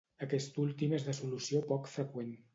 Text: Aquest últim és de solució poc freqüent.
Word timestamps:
Aquest 0.27 0.57
últim 0.63 0.95
és 0.99 1.05
de 1.11 1.15
solució 1.19 1.63
poc 1.75 1.93
freqüent. 1.95 2.35